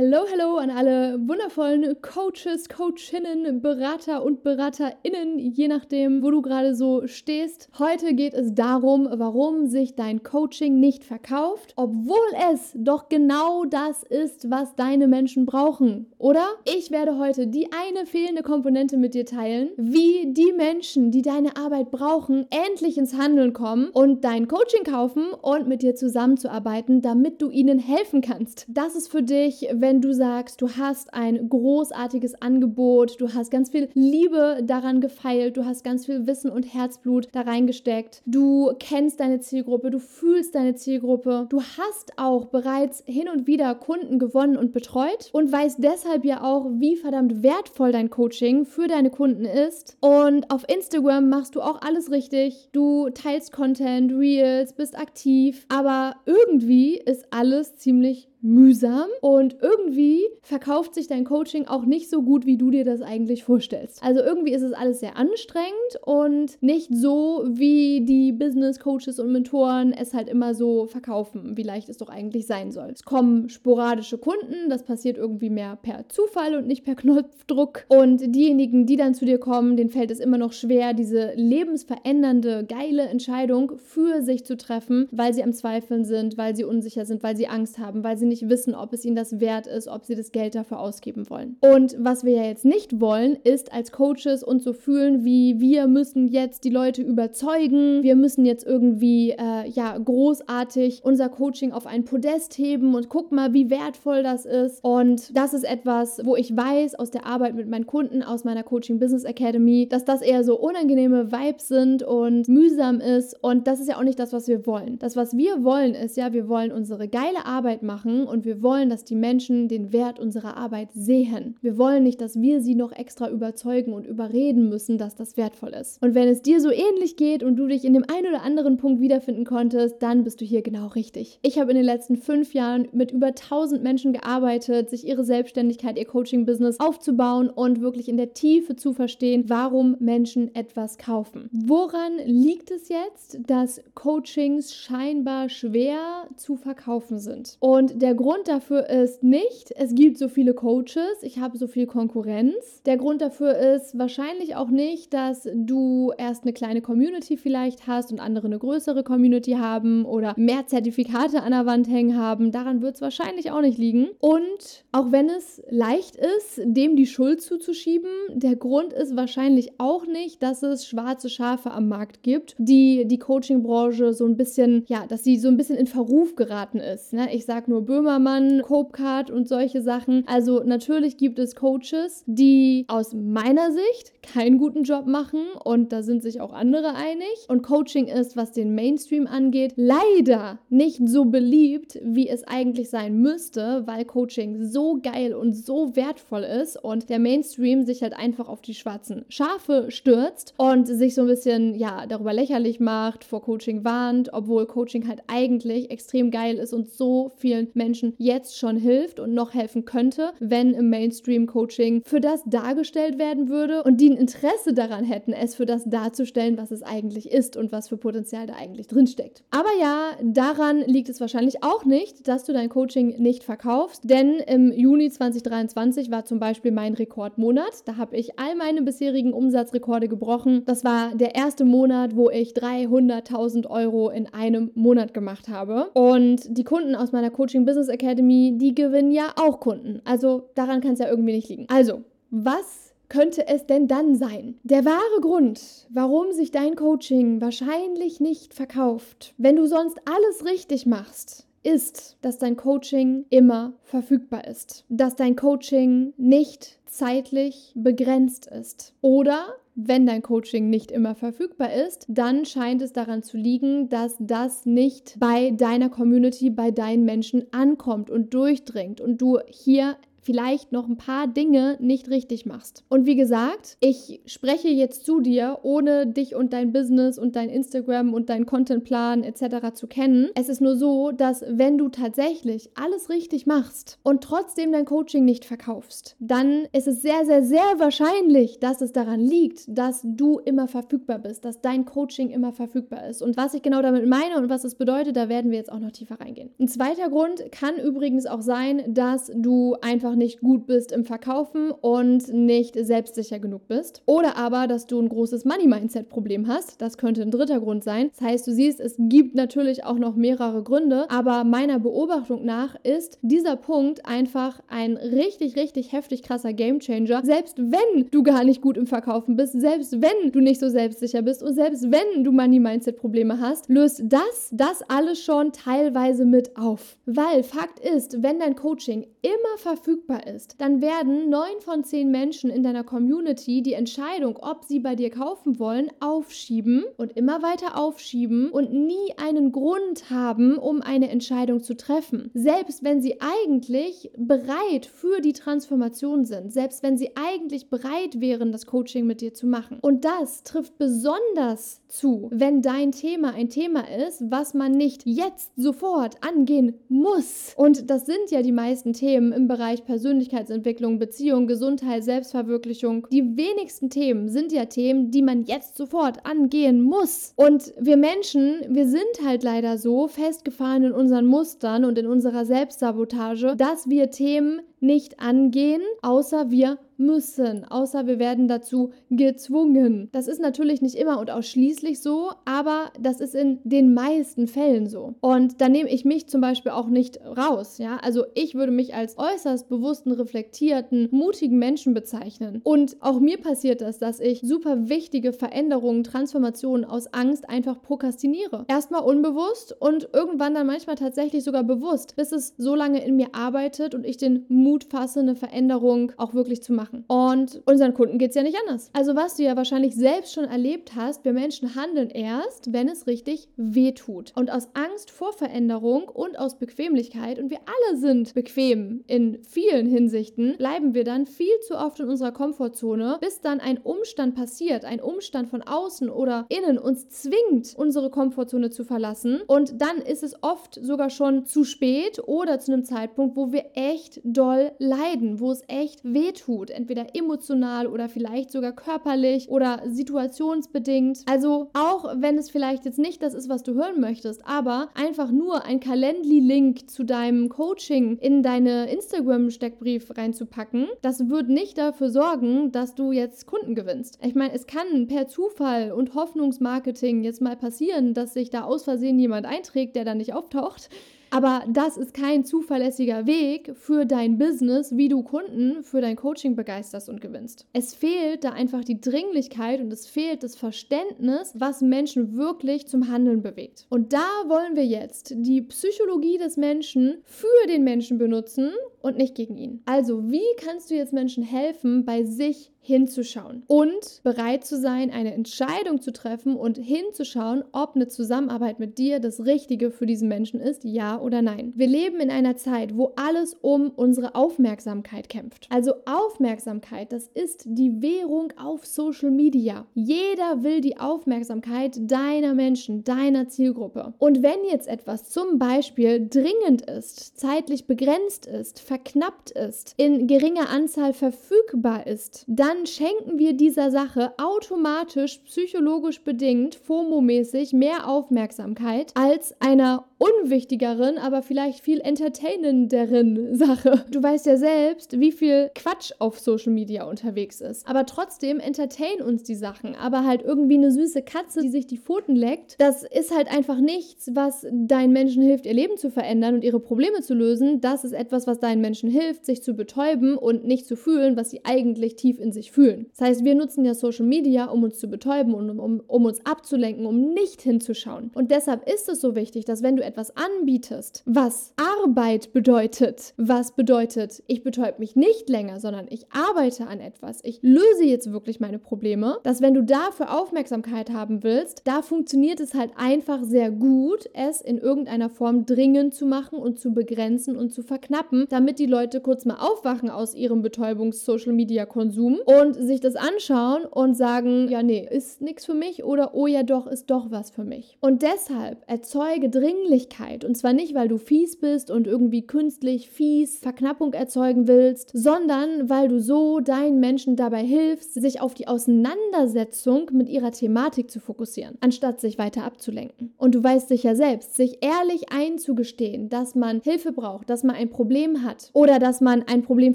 [0.00, 6.76] Hallo, hallo an alle wundervollen Coaches, Coachinnen, Berater und Beraterinnen, je nachdem, wo du gerade
[6.76, 7.68] so stehst.
[7.80, 12.16] Heute geht es darum, warum sich dein Coaching nicht verkauft, obwohl
[12.52, 16.46] es doch genau das ist, was deine Menschen brauchen, oder?
[16.76, 21.56] Ich werde heute die eine fehlende Komponente mit dir teilen, wie die Menschen, die deine
[21.56, 27.42] Arbeit brauchen, endlich ins Handeln kommen und dein Coaching kaufen und mit dir zusammenzuarbeiten, damit
[27.42, 28.64] du ihnen helfen kannst.
[28.68, 33.50] Das ist für dich, wenn wenn du sagst, du hast ein großartiges Angebot, du hast
[33.50, 38.70] ganz viel Liebe daran gefeilt, du hast ganz viel Wissen und Herzblut da reingesteckt, du
[38.78, 44.18] kennst deine Zielgruppe, du fühlst deine Zielgruppe, du hast auch bereits hin und wieder Kunden
[44.18, 49.08] gewonnen und betreut und weißt deshalb ja auch, wie verdammt wertvoll dein Coaching für deine
[49.08, 49.96] Kunden ist.
[50.00, 52.68] Und auf Instagram machst du auch alles richtig.
[52.72, 60.94] Du teilst Content, Reels, bist aktiv, aber irgendwie ist alles ziemlich mühsam und irgendwie verkauft
[60.94, 64.02] sich dein Coaching auch nicht so gut, wie du dir das eigentlich vorstellst.
[64.02, 65.72] Also irgendwie ist es alles sehr anstrengend
[66.04, 71.62] und nicht so, wie die Business Coaches und Mentoren es halt immer so verkaufen, wie
[71.62, 72.90] leicht es doch eigentlich sein soll.
[72.92, 78.34] Es kommen sporadische Kunden, das passiert irgendwie mehr per Zufall und nicht per Knopfdruck und
[78.34, 83.02] diejenigen, die dann zu dir kommen, denen fällt es immer noch schwer, diese lebensverändernde, geile
[83.02, 87.36] Entscheidung für sich zu treffen, weil sie am Zweifeln sind, weil sie unsicher sind, weil
[87.36, 90.14] sie Angst haben, weil sie nicht wissen, ob es ihnen das wert ist, ob sie
[90.14, 91.56] das Geld dafür ausgeben wollen.
[91.60, 95.86] Und was wir ja jetzt nicht wollen, ist als Coaches uns so fühlen, wie wir
[95.86, 101.86] müssen jetzt die Leute überzeugen, wir müssen jetzt irgendwie äh, ja großartig unser Coaching auf
[101.86, 104.82] ein Podest heben und guck mal, wie wertvoll das ist.
[104.82, 108.62] Und das ist etwas, wo ich weiß aus der Arbeit mit meinen Kunden aus meiner
[108.62, 113.36] Coaching Business Academy, dass das eher so unangenehme Vibes sind und mühsam ist.
[113.42, 114.98] Und das ist ja auch nicht das, was wir wollen.
[114.98, 118.62] Das, was wir wollen, ist ja, wir wollen unsere geile Arbeit machen machen und wir
[118.62, 121.56] wollen, dass die Menschen den Wert unserer Arbeit sehen.
[121.60, 125.70] Wir wollen nicht, dass wir sie noch extra überzeugen und überreden müssen, dass das wertvoll
[125.70, 126.02] ist.
[126.02, 128.76] Und wenn es dir so ähnlich geht und du dich in dem einen oder anderen
[128.76, 131.38] Punkt wiederfinden konntest, dann bist du hier genau richtig.
[131.42, 135.98] Ich habe in den letzten fünf Jahren mit über 1000 Menschen gearbeitet, sich ihre Selbstständigkeit,
[135.98, 141.48] ihr Coaching-Business aufzubauen und wirklich in der Tiefe zu verstehen, warum Menschen etwas kaufen.
[141.52, 147.56] Woran liegt es jetzt, dass Coachings scheinbar schwer zu verkaufen sind?
[147.60, 151.66] Und der der Grund dafür ist nicht, es gibt so viele Coaches, ich habe so
[151.66, 152.82] viel Konkurrenz.
[152.86, 158.10] Der Grund dafür ist wahrscheinlich auch nicht, dass du erst eine kleine Community vielleicht hast
[158.10, 162.50] und andere eine größere Community haben oder mehr Zertifikate an der Wand hängen haben.
[162.50, 164.08] Daran wird es wahrscheinlich auch nicht liegen.
[164.20, 170.06] Und auch wenn es leicht ist, dem die Schuld zuzuschieben, der Grund ist wahrscheinlich auch
[170.06, 175.06] nicht, dass es schwarze Schafe am Markt gibt, die die Coaching-Branche so ein bisschen, ja,
[175.06, 177.12] dass sie so ein bisschen in Verruf geraten ist.
[177.12, 177.34] Ne?
[177.34, 180.22] Ich sage nur Böhmermann, Copecard und solche Sachen.
[180.28, 186.02] Also natürlich gibt es Coaches, die aus meiner Sicht keinen guten Job machen und da
[186.02, 187.46] sind sich auch andere einig.
[187.48, 193.18] Und Coaching ist, was den Mainstream angeht, leider nicht so beliebt, wie es eigentlich sein
[193.18, 198.48] müsste, weil Coaching so geil und so wertvoll ist und der Mainstream sich halt einfach
[198.48, 203.42] auf die schwarzen Schafe stürzt und sich so ein bisschen, ja, darüber lächerlich macht, vor
[203.42, 207.87] Coaching warnt, obwohl Coaching halt eigentlich extrem geil ist und so vielen Menschen
[208.18, 213.82] jetzt schon hilft und noch helfen könnte, wenn im Mainstream-Coaching für das dargestellt werden würde
[213.82, 217.72] und die ein Interesse daran hätten, es für das darzustellen, was es eigentlich ist und
[217.72, 219.42] was für Potenzial da eigentlich drinsteckt.
[219.50, 224.36] Aber ja, daran liegt es wahrscheinlich auch nicht, dass du dein Coaching nicht verkaufst, denn
[224.46, 227.86] im Juni 2023 war zum Beispiel mein Rekordmonat.
[227.86, 230.62] Da habe ich all meine bisherigen Umsatzrekorde gebrochen.
[230.66, 235.90] Das war der erste Monat, wo ich 300.000 Euro in einem Monat gemacht habe.
[235.94, 240.00] Und die Kunden aus meiner Coaching Business Academy, die gewinnen ja auch Kunden.
[240.04, 241.66] Also daran kann es ja irgendwie nicht liegen.
[241.68, 244.58] Also, was könnte es denn dann sein?
[244.64, 250.86] Der wahre Grund, warum sich dein Coaching wahrscheinlich nicht verkauft, wenn du sonst alles richtig
[250.86, 254.84] machst, ist, dass dein Coaching immer verfügbar ist.
[254.88, 258.94] Dass dein Coaching nicht zeitlich begrenzt ist.
[259.00, 264.16] Oder wenn dein Coaching nicht immer verfügbar ist, dann scheint es daran zu liegen, dass
[264.18, 269.96] das nicht bei deiner Community, bei deinen Menschen ankommt und durchdringt und du hier
[270.28, 272.84] vielleicht noch ein paar Dinge nicht richtig machst.
[272.90, 277.48] Und wie gesagt, ich spreche jetzt zu dir, ohne dich und dein Business und dein
[277.48, 279.72] Instagram und dein Contentplan etc.
[279.72, 280.28] zu kennen.
[280.34, 285.24] Es ist nur so, dass wenn du tatsächlich alles richtig machst und trotzdem dein Coaching
[285.24, 290.40] nicht verkaufst, dann ist es sehr, sehr, sehr wahrscheinlich, dass es daran liegt, dass du
[290.40, 293.22] immer verfügbar bist, dass dein Coaching immer verfügbar ist.
[293.22, 295.80] Und was ich genau damit meine und was es bedeutet, da werden wir jetzt auch
[295.80, 296.50] noch tiefer reingehen.
[296.60, 301.70] Ein zweiter Grund kann übrigens auch sein, dass du einfach nicht gut bist im Verkaufen
[301.70, 304.02] und nicht selbstsicher genug bist.
[304.06, 306.80] Oder aber, dass du ein großes Money-Mindset-Problem hast.
[306.82, 308.10] Das könnte ein dritter Grund sein.
[308.18, 312.76] Das heißt, du siehst, es gibt natürlich auch noch mehrere Gründe, aber meiner Beobachtung nach
[312.82, 317.22] ist dieser Punkt einfach ein richtig, richtig heftig krasser Gamechanger.
[317.24, 321.22] Selbst wenn du gar nicht gut im Verkaufen bist, selbst wenn du nicht so selbstsicher
[321.22, 326.96] bist und selbst wenn du Money-Mindset-Probleme hast, löst das das alles schon teilweise mit auf.
[327.06, 332.48] Weil Fakt ist, wenn dein Coaching immer verfügbar ist, dann werden neun von zehn Menschen
[332.48, 337.76] in deiner Community die Entscheidung, ob sie bei dir kaufen wollen, aufschieben und immer weiter
[337.76, 342.30] aufschieben und nie einen Grund haben, um eine Entscheidung zu treffen.
[342.32, 348.50] Selbst wenn sie eigentlich bereit für die Transformation sind, selbst wenn sie eigentlich bereit wären,
[348.50, 349.78] das Coaching mit dir zu machen.
[349.82, 355.52] Und das trifft besonders zu, wenn dein Thema ein Thema ist, was man nicht jetzt
[355.56, 357.52] sofort angehen muss.
[357.56, 363.06] Und das sind ja die meisten Themen im Bereich Persönlichkeitsentwicklung, Beziehung, Gesundheit, Selbstverwirklichung.
[363.10, 367.32] Die wenigsten Themen sind ja Themen, die man jetzt sofort angehen muss.
[367.36, 372.44] Und wir Menschen, wir sind halt leider so festgefahren in unseren Mustern und in unserer
[372.44, 380.08] Selbstsabotage, dass wir Themen nicht angehen, außer wir müssen, außer wir werden dazu gezwungen.
[380.12, 384.88] Das ist natürlich nicht immer und ausschließlich so, aber das ist in den meisten Fällen
[384.88, 385.14] so.
[385.20, 387.78] Und da nehme ich mich zum Beispiel auch nicht raus.
[387.78, 392.60] Ja, also ich würde mich als äußerst bewussten, reflektierten, mutigen Menschen bezeichnen.
[392.64, 398.64] Und auch mir passiert das, dass ich super wichtige Veränderungen, Transformationen aus Angst einfach prokrastiniere.
[398.68, 403.28] Erstmal unbewusst und irgendwann dann manchmal tatsächlich sogar bewusst, bis es so lange in mir
[403.34, 407.04] arbeitet und ich den Mut fasse, eine Veränderung auch wirklich zu machen.
[407.08, 408.90] Und unseren Kunden geht es ja nicht anders.
[408.92, 413.06] Also was du ja wahrscheinlich selbst schon erlebt hast, wir Menschen handeln erst, wenn es
[413.06, 414.32] richtig weh tut.
[414.36, 419.86] Und aus Angst vor Veränderung und aus Bequemlichkeit, und wir alle sind bequem in vielen
[419.86, 424.84] Hinsichten, bleiben wir dann viel zu oft in unserer Komfortzone, bis dann ein Umstand passiert,
[424.84, 429.40] ein Umstand von außen oder innen uns zwingt, unsere Komfortzone zu verlassen.
[429.46, 433.64] Und dann ist es oft sogar schon zu spät oder zu einem Zeitpunkt, wo wir
[433.74, 439.82] echt doll leiden, wo es echt weh tut entweder emotional oder vielleicht sogar körperlich oder
[439.86, 441.20] situationsbedingt.
[441.26, 445.30] Also auch wenn es vielleicht jetzt nicht das ist, was du hören möchtest, aber einfach
[445.30, 452.72] nur ein Calendly-Link zu deinem Coaching in deine Instagram-Steckbrief reinzupacken, das wird nicht dafür sorgen,
[452.72, 454.18] dass du jetzt Kunden gewinnst.
[454.22, 458.84] Ich meine, es kann per Zufall und Hoffnungsmarketing jetzt mal passieren, dass sich da aus
[458.84, 460.88] Versehen jemand einträgt, der dann nicht auftaucht.
[461.30, 466.56] Aber das ist kein zuverlässiger Weg für dein Business, wie du Kunden für dein Coaching
[466.56, 467.66] begeisterst und gewinnst.
[467.72, 473.08] Es fehlt da einfach die Dringlichkeit und es fehlt das Verständnis, was Menschen wirklich zum
[473.08, 473.86] Handeln bewegt.
[473.90, 478.70] Und da wollen wir jetzt die Psychologie des Menschen für den Menschen benutzen
[479.02, 479.82] und nicht gegen ihn.
[479.84, 485.34] Also, wie kannst du jetzt Menschen helfen, bei sich hinzuschauen und bereit zu sein, eine
[485.34, 490.58] Entscheidung zu treffen und hinzuschauen, ob eine Zusammenarbeit mit dir das Richtige für diesen Menschen
[490.58, 491.74] ist, ja oder nein.
[491.76, 495.66] Wir leben in einer Zeit, wo alles um unsere Aufmerksamkeit kämpft.
[495.70, 499.86] Also Aufmerksamkeit, das ist die Währung auf Social Media.
[499.92, 504.14] Jeder will die Aufmerksamkeit deiner Menschen, deiner Zielgruppe.
[504.18, 510.70] Und wenn jetzt etwas zum Beispiel dringend ist, zeitlich begrenzt ist, verknappt ist, in geringer
[510.70, 519.54] Anzahl verfügbar ist, dann schenken wir dieser Sache automatisch psychologisch bedingt, FOMO-mäßig mehr Aufmerksamkeit als
[519.60, 524.04] einer unwichtigeren, aber vielleicht viel entertainenderen Sache.
[524.10, 527.86] Du weißt ja selbst, wie viel Quatsch auf Social Media unterwegs ist.
[527.86, 529.94] Aber trotzdem entertain uns die Sachen.
[529.94, 533.78] Aber halt irgendwie eine süße Katze, die sich die Pfoten leckt, das ist halt einfach
[533.78, 537.80] nichts, was deinen Menschen hilft, ihr Leben zu verändern und ihre Probleme zu lösen.
[537.80, 541.50] Das ist etwas, was deinen Menschen hilft, sich zu betäuben und nicht zu fühlen, was
[541.50, 543.06] sie eigentlich tief in sich fühlen.
[543.16, 546.24] Das heißt, wir nutzen ja Social Media, um uns zu betäuben und um, um, um
[546.24, 548.30] uns abzulenken, um nicht hinzuschauen.
[548.34, 553.72] Und deshalb ist es so wichtig, dass wenn du etwas anbietest, was Arbeit bedeutet, was
[553.72, 558.60] bedeutet, ich betäube mich nicht länger, sondern ich arbeite an etwas, ich löse jetzt wirklich
[558.60, 563.70] meine Probleme, dass wenn du dafür Aufmerksamkeit haben willst, da funktioniert es halt einfach sehr
[563.70, 568.78] gut, es in irgendeiner Form dringend zu machen und zu begrenzen und zu verknappen, damit
[568.78, 574.82] die Leute kurz mal aufwachen aus ihrem Betäubungs-Social-Media-Konsum und sich das anschauen und sagen, ja,
[574.82, 577.98] nee, ist nichts für mich oder oh ja, doch, ist doch was für mich.
[578.00, 583.58] Und deshalb erzeuge Dringlichkeit und zwar nicht, weil du fies bist und irgendwie künstlich fies
[583.58, 590.10] Verknappung erzeugen willst, sondern weil du so deinen Menschen dabei hilfst, sich auf die Auseinandersetzung
[590.12, 593.34] mit ihrer Thematik zu fokussieren, anstatt sich weiter abzulenken.
[593.36, 597.90] Und du weißt sicher selbst, sich ehrlich einzugestehen, dass man Hilfe braucht, dass man ein
[597.90, 599.94] Problem hat oder dass man ein Problem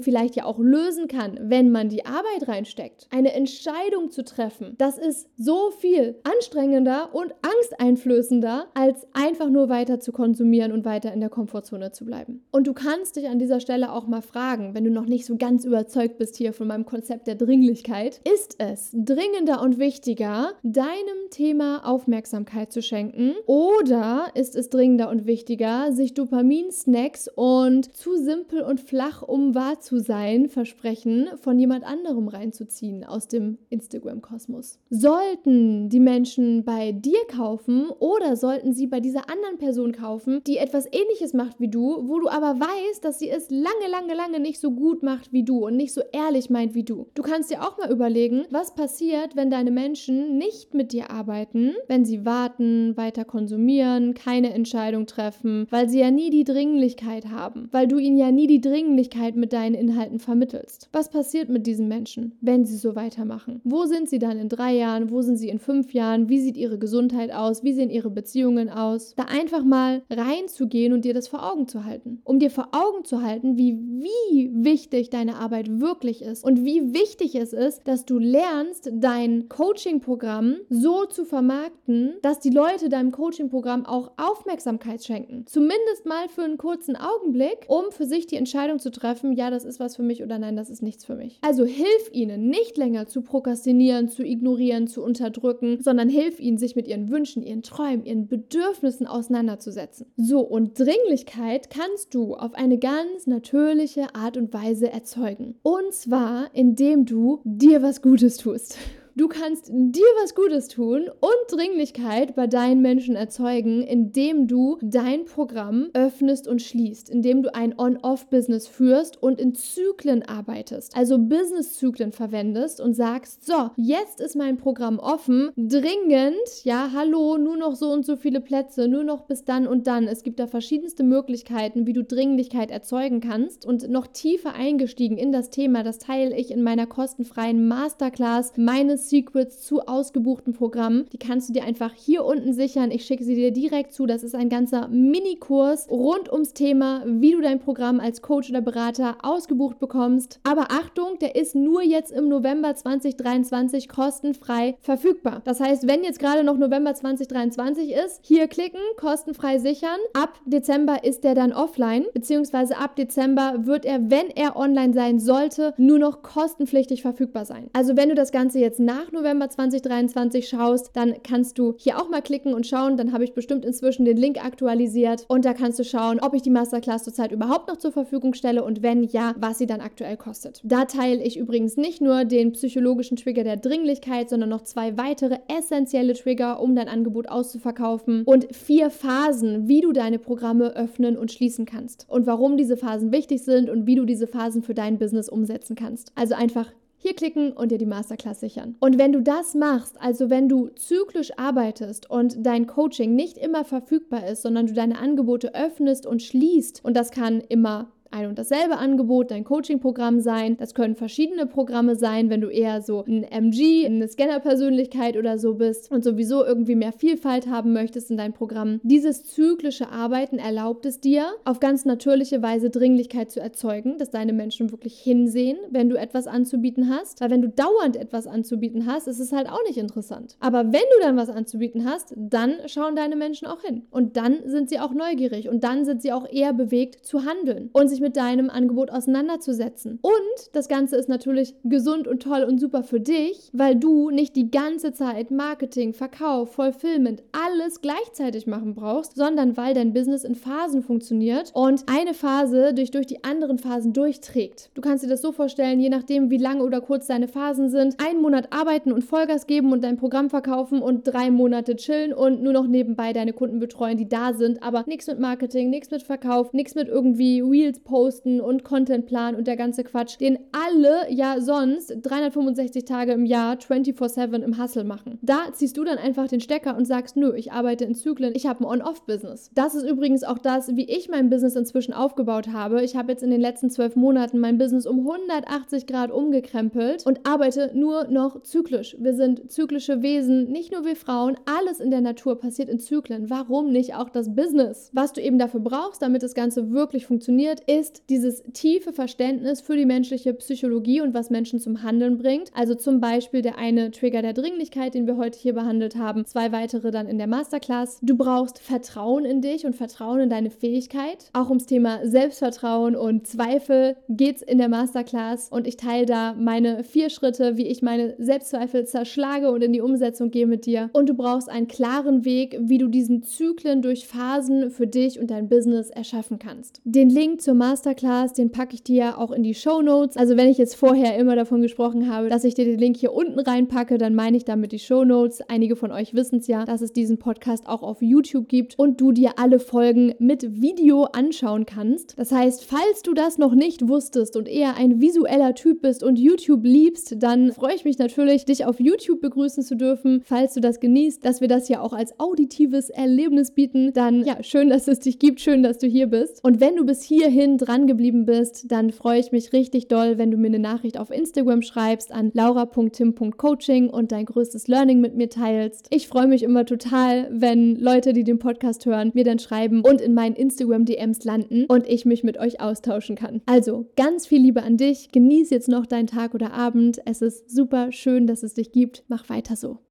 [0.00, 3.06] vielleicht ja auch lösen kann, wenn man die Arbeit reinsteckt.
[3.10, 10.00] Eine Entscheidung zu treffen, das ist so viel anstrengender und angsteinflößender, als einfach nur weiter
[10.00, 12.44] zu konsumieren und weiter in der Komfortzone zu bleiben.
[12.50, 15.36] Und du kannst dich an dieser Stelle auch mal fragen, wenn du noch nicht so
[15.36, 21.30] ganz überzeugt bist hier von meinem Konzept der Dringlichkeit, ist es dringender und wichtiger, deinem
[21.30, 28.62] Thema Aufmerksamkeit zu schenken oder ist es dringender und wichtiger, sich Dopamin-Snacks und zu simpel
[28.62, 34.78] und flach, um wahr zu sein, Versprechen von jemand anderem reinzuziehen aus dem Instagram-Kosmos?
[34.90, 40.58] Sollten die Menschen bei dir kaufen oder sollten sie bei dieser anderen Person kaufen, die
[40.58, 44.40] etwas ähnliches macht wie du, wo du aber weißt, dass sie es lange, lange, lange
[44.40, 47.06] nicht so gut macht wie du und nicht so ehrlich meint wie du.
[47.14, 51.74] Du kannst dir auch mal überlegen, was passiert, wenn deine Menschen nicht mit dir arbeiten,
[51.88, 57.68] wenn sie warten, weiter konsumieren, keine Entscheidung treffen, weil sie ja nie die Dringlichkeit haben,
[57.72, 60.88] weil du ihnen ja nie die Dringlichkeit mit deinen Inhalten vermittelst.
[60.92, 63.60] Was passiert mit diesen Menschen, wenn sie so weitermachen?
[63.64, 65.10] Wo sind sie dann in drei Jahren?
[65.10, 66.28] Wo sind sie in fünf Jahren?
[66.28, 67.62] Wie sieht ihre Gesundheit aus?
[67.62, 69.14] Wie sehen ihre Beziehungen aus?
[69.16, 72.20] Da einfach mal reinzugehen und dir das vor Augen zu halten.
[72.24, 76.94] Um dir vor Augen zu halten, wie, wie wichtig deine Arbeit wirklich ist und wie
[76.94, 83.12] wichtig es ist, dass du lernst, dein Coaching-Programm so zu vermarkten, dass die Leute deinem
[83.12, 85.46] Coaching-Programm auch Aufmerksamkeit schenken.
[85.46, 89.64] Zumindest mal für einen kurzen Augenblick, um für sich die Entscheidung zu treffen, ja, das
[89.64, 91.38] ist was für mich oder nein, das ist nichts für mich.
[91.42, 96.76] Also hilf ihnen nicht länger zu prokrastinieren, zu ignorieren, zu unterdrücken, sondern hilf ihnen, sich
[96.76, 100.06] mit ihren Wünschen, ihren Träumen, ihren Bedürfnissen auseinanderzusetzen.
[100.16, 105.56] So, und Dringlichkeit kannst du auf eine ganz natürliche Art und Weise erzeugen.
[105.62, 108.78] Und zwar, indem du dir was Gutes tust.
[109.16, 115.24] Du kannst dir was Gutes tun und Dringlichkeit bei deinen Menschen erzeugen, indem du dein
[115.24, 122.10] Programm öffnest und schließt, indem du ein On-Off-Business führst und in Zyklen arbeitest, also Business-Zyklen
[122.10, 127.92] verwendest und sagst, so, jetzt ist mein Programm offen, dringend, ja, hallo, nur noch so
[127.92, 130.08] und so viele Plätze, nur noch bis dann und dann.
[130.08, 133.64] Es gibt da verschiedenste Möglichkeiten, wie du Dringlichkeit erzeugen kannst.
[133.64, 139.03] Und noch tiefer eingestiegen in das Thema, das teile ich in meiner kostenfreien Masterclass meines
[139.08, 141.06] Secrets zu ausgebuchten Programmen.
[141.12, 142.90] Die kannst du dir einfach hier unten sichern.
[142.90, 144.06] Ich schicke sie dir direkt zu.
[144.06, 148.60] Das ist ein ganzer Minikurs rund ums Thema, wie du dein Programm als Coach oder
[148.60, 150.40] Berater ausgebucht bekommst.
[150.44, 155.42] Aber Achtung, der ist nur jetzt im November 2023 kostenfrei verfügbar.
[155.44, 159.98] Das heißt, wenn jetzt gerade noch November 2023 ist, hier klicken, kostenfrei sichern.
[160.12, 165.18] Ab Dezember ist der dann offline, beziehungsweise ab Dezember wird er, wenn er online sein
[165.18, 167.68] sollte, nur noch kostenpflichtig verfügbar sein.
[167.72, 171.98] Also wenn du das Ganze jetzt nach nach November 2023 schaust, dann kannst du hier
[171.98, 172.96] auch mal klicken und schauen.
[172.96, 176.42] Dann habe ich bestimmt inzwischen den Link aktualisiert und da kannst du schauen, ob ich
[176.42, 180.16] die Masterclass zurzeit überhaupt noch zur Verfügung stelle und wenn ja, was sie dann aktuell
[180.16, 180.60] kostet.
[180.62, 185.38] Da teile ich übrigens nicht nur den psychologischen Trigger der Dringlichkeit, sondern noch zwei weitere
[185.48, 191.32] essentielle Trigger, um dein Angebot auszuverkaufen und vier Phasen, wie du deine Programme öffnen und
[191.32, 194.98] schließen kannst und warum diese Phasen wichtig sind und wie du diese Phasen für dein
[194.98, 196.12] Business umsetzen kannst.
[196.14, 196.70] Also einfach
[197.04, 198.76] hier klicken und dir die Masterclass sichern.
[198.80, 203.66] Und wenn du das machst, also wenn du zyklisch arbeitest und dein Coaching nicht immer
[203.66, 208.38] verfügbar ist, sondern du deine Angebote öffnest und schließt, und das kann immer ein und
[208.38, 210.56] dasselbe Angebot, dein Coaching-Programm sein.
[210.56, 215.54] Das können verschiedene Programme sein, wenn du eher so ein MG, eine Scanner-Persönlichkeit oder so
[215.54, 218.80] bist und sowieso irgendwie mehr Vielfalt haben möchtest in deinem Programm.
[218.82, 224.32] Dieses zyklische Arbeiten erlaubt es dir, auf ganz natürliche Weise Dringlichkeit zu erzeugen, dass deine
[224.32, 227.20] Menschen wirklich hinsehen, wenn du etwas anzubieten hast.
[227.20, 230.36] Weil wenn du dauernd etwas anzubieten hast, ist es halt auch nicht interessant.
[230.40, 233.82] Aber wenn du dann was anzubieten hast, dann schauen deine Menschen auch hin.
[233.90, 237.70] Und dann sind sie auch neugierig und dann sind sie auch eher bewegt zu handeln
[237.72, 239.98] und sich mit deinem Angebot auseinanderzusetzen.
[240.02, 240.12] Und
[240.52, 244.50] das Ganze ist natürlich gesund und toll und super für dich, weil du nicht die
[244.50, 250.82] ganze Zeit Marketing, Verkauf, Fulfillment, alles gleichzeitig machen brauchst, sondern weil dein Business in Phasen
[250.82, 254.70] funktioniert und eine Phase durch, durch die anderen Phasen durchträgt.
[254.74, 257.96] Du kannst dir das so vorstellen, je nachdem, wie lang oder kurz deine Phasen sind,
[258.06, 262.42] einen Monat arbeiten und Vollgas geben und dein Programm verkaufen und drei Monate chillen und
[262.42, 266.02] nur noch nebenbei deine Kunden betreuen, die da sind, aber nichts mit Marketing, nichts mit
[266.02, 271.40] Verkauf, nichts mit irgendwie Reels posten und Contentplan und der ganze Quatsch, den alle ja
[271.40, 275.20] sonst 365 Tage im Jahr 24/7 im Hustle machen.
[275.22, 278.48] Da ziehst du dann einfach den Stecker und sagst, nö, ich arbeite in Zyklen, ich
[278.48, 279.52] habe ein On-Off-Business.
[279.54, 282.82] Das ist übrigens auch das, wie ich mein Business inzwischen aufgebaut habe.
[282.82, 287.20] Ich habe jetzt in den letzten zwölf Monaten mein Business um 180 Grad umgekrempelt und
[287.24, 288.96] arbeite nur noch zyklisch.
[288.98, 293.30] Wir sind zyklische Wesen, nicht nur wir Frauen, alles in der Natur passiert in Zyklen.
[293.30, 294.90] Warum nicht auch das Business?
[294.92, 299.76] Was du eben dafür brauchst, damit das Ganze wirklich funktioniert, ist dieses tiefe Verständnis für
[299.76, 302.50] die menschliche Psychologie und was Menschen zum Handeln bringt.
[302.54, 306.52] Also zum Beispiel der eine Trigger der Dringlichkeit, den wir heute hier behandelt haben, zwei
[306.52, 307.98] weitere dann in der Masterclass.
[308.02, 311.30] Du brauchst Vertrauen in dich und Vertrauen in deine Fähigkeit.
[311.32, 316.34] Auch ums Thema Selbstvertrauen und Zweifel geht es in der Masterclass und ich teile da
[316.34, 320.90] meine vier Schritte, wie ich meine Selbstzweifel zerschlage und in die Umsetzung gehe mit dir.
[320.92, 325.30] Und du brauchst einen klaren Weg, wie du diesen Zyklen durch Phasen für dich und
[325.30, 326.80] dein Business erschaffen kannst.
[326.84, 330.18] Den Link zur Masterclass, den packe ich dir auch in die Show Notes.
[330.18, 333.14] Also wenn ich jetzt vorher immer davon gesprochen habe, dass ich dir den Link hier
[333.14, 335.40] unten reinpacke, dann meine ich damit die Show Notes.
[335.48, 339.00] Einige von euch wissen es ja, dass es diesen Podcast auch auf YouTube gibt und
[339.00, 342.18] du dir alle Folgen mit Video anschauen kannst.
[342.18, 346.18] Das heißt, falls du das noch nicht wusstest und eher ein visueller Typ bist und
[346.18, 350.20] YouTube liebst, dann freue ich mich natürlich, dich auf YouTube begrüßen zu dürfen.
[350.26, 354.42] Falls du das genießt, dass wir das ja auch als auditives Erlebnis bieten, dann ja,
[354.42, 356.44] schön, dass es dich gibt, schön, dass du hier bist.
[356.44, 360.30] Und wenn du bis hierhin dran geblieben bist, dann freue ich mich richtig doll, wenn
[360.30, 365.28] du mir eine Nachricht auf Instagram schreibst an laura.tim.coaching und dein größtes Learning mit mir
[365.28, 365.86] teilst.
[365.90, 370.00] Ich freue mich immer total, wenn Leute, die den Podcast hören, mir dann schreiben und
[370.00, 373.42] in meinen Instagram-DMs landen und ich mich mit euch austauschen kann.
[373.46, 375.10] Also ganz viel Liebe an dich.
[375.12, 377.00] Genieß jetzt noch deinen Tag oder Abend.
[377.04, 379.04] Es ist super schön, dass es dich gibt.
[379.08, 379.78] Mach weiter so.